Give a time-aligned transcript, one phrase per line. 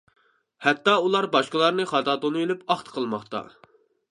[0.67, 3.45] ھەتتا ئۇلار باشقىلارنى خاتا تونۇۋېلىپ ئاختا قىلماقتا.